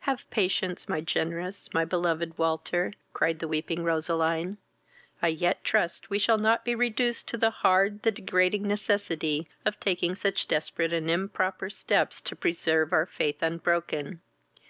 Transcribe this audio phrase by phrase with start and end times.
[0.00, 4.56] "Have patience, my generous, my beloved Walter, (cried the weeping Roseline;)
[5.20, 9.78] I yet trust we shall not be reduced to the hard, the degrading necessity of
[9.78, 14.22] taking such desperate and improper steps to preserve our faith unbroken.